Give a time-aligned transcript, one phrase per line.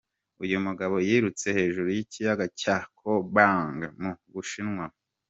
[0.43, 4.85] Uyu mugabo yirutse hejuru y'ikiyaga cya Coabang mu bushinwa.